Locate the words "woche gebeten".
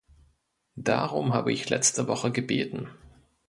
2.07-2.89